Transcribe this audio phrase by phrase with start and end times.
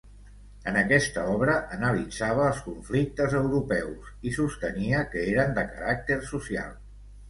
[0.69, 6.79] En aquesta obra analitzava els conflictes europeus i sostenia que eren de caràcter social.